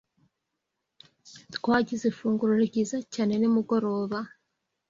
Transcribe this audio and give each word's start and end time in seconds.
Twagize 1.55 2.05
ifunguro 2.07 2.53
ryiza 2.67 2.97
cyane 3.13 3.33
nimugoroba. 3.37 4.19